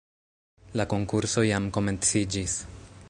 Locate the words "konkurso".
0.95-1.45